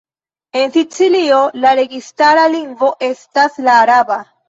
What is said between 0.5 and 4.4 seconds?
En Sicilio la registara lingvo estis la araba.